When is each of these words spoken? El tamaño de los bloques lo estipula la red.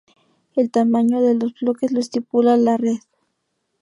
El 0.55 0.71
tamaño 0.71 1.21
de 1.21 1.35
los 1.35 1.53
bloques 1.61 1.91
lo 1.91 1.99
estipula 1.99 2.57
la 2.57 2.75
red. 2.75 2.97